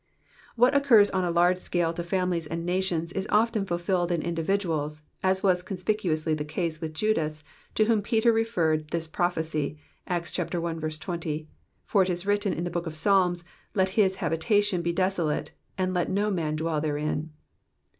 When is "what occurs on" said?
0.55-1.23